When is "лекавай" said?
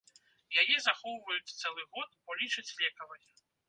2.85-3.23